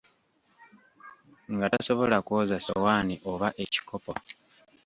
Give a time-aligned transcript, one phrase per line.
[1.53, 4.13] Nga tasobola kwoza ssowaani oba ekikopo.